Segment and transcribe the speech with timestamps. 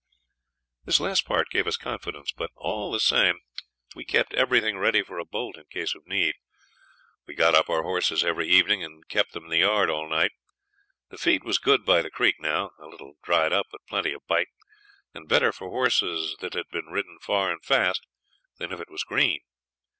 [0.83, 3.37] This last part gave us confidence, but all the same
[3.95, 6.33] we kept everything ready for a bolt in case of need.
[7.27, 10.31] We got up our horses every evening and kept them in the yard all night.
[11.09, 14.25] The feed was good by the creek now a little dried up but plenty of
[14.25, 14.49] bite,
[15.13, 18.03] and better for horses that had been ridden far and fast
[18.57, 19.41] than if it was green.